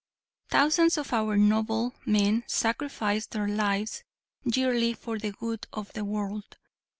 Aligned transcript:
Thousands 0.49 0.97
of 0.97 1.13
our 1.13 1.37
noble 1.37 1.93
men 2.07 2.43
sacrificed 2.47 3.29
their 3.29 3.47
lives 3.47 4.03
yearly 4.43 4.95
for 4.95 5.19
the 5.19 5.31
good 5.31 5.67
of 5.71 5.93
the 5.93 6.03
world. 6.03 6.57